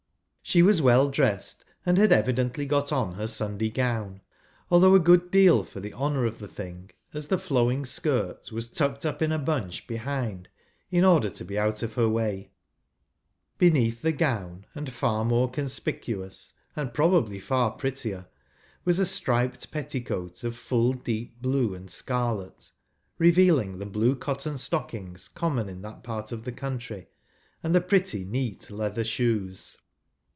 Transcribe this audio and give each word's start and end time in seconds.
She 0.43 0.63
was 0.63 0.81
well 0.81 1.07
dressed, 1.07 1.63
and 1.85 1.97
had 1.97 2.11
evidently 2.11 2.65
got 2.65 2.91
on 2.91 3.13
her 3.13 3.27
Sunday 3.27 3.69
gown, 3.69 4.19
although 4.69 4.93
a 4.95 4.99
good 4.99 5.31
deal 5.31 5.63
for 5.63 5.79
the 5.79 5.93
honour 5.93 6.25
of 6.25 6.39
the 6.39 6.47
thing, 6.47 6.91
as 7.13 7.27
the 7.27 7.37
flowing 7.37 7.85
skirt 7.85 8.51
was 8.51 8.67
tucked 8.67 9.05
up 9.05 9.21
in 9.21 9.31
a 9.31 9.39
bunch 9.39 9.87
behind, 9.87 10.49
in 10.89 11.05
order 11.05 11.29
to 11.29 11.45
be 11.45 11.57
out 11.57 11.83
of 11.83 11.93
her 11.93 12.09
way; 12.09 12.49
beneath 13.59 14.01
the 14.01 14.11
gown, 14.11 14.65
and 14.75 14.91
far 14.91 15.23
more 15.23 15.49
conspicuous— 15.49 16.51
and, 16.75 16.93
possibly, 16.93 17.39
far 17.39 17.71
prettier— 17.71 18.27
was 18.83 18.99
a 18.99 19.05
striped 19.05 19.71
petticoat 19.71 20.43
of 20.43 20.57
full 20.57 20.91
deep 20.91 21.41
blue 21.41 21.73
and 21.73 21.89
scarlet, 21.89 22.71
revealing 23.17 23.77
the 23.77 23.85
blue 23.85 24.17
cotton 24.17 24.57
stockings 24.57 25.29
common 25.29 25.69
in 25.69 25.81
that 25.81 26.03
part 26.03 26.33
of 26.33 26.43
the 26.43 26.51
country, 26.51 27.07
and 27.63 27.73
the 27.73 27.79
pretty, 27.79 28.25
neat 28.25 28.69
leather 28.69 29.05
shoes. 29.05 29.77